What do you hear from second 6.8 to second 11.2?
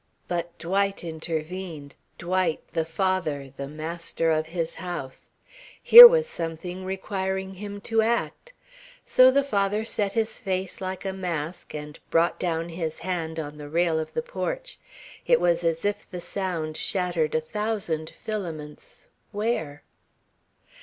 requiring him to act. So the father set his face like a